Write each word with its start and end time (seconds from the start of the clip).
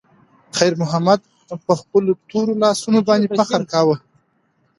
خیر 0.57 0.73
محمد 0.81 1.19
په 1.67 1.73
خپلو 1.81 2.11
تورو 2.29 2.53
لاسونو 2.63 2.99
باندې 3.07 3.27
فخر 3.39 3.61
کاوه. 3.71 3.95